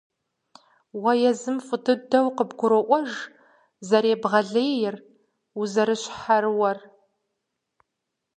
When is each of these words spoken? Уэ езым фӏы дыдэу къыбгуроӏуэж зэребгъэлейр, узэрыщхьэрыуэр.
Уэ 1.01 1.11
езым 1.29 1.57
фӏы 1.65 1.77
дыдэу 1.83 2.27
къыбгуроӏуэж 2.35 3.09
зэребгъэлейр, 3.87 4.95
узэрыщхьэрыуэр. 5.59 6.77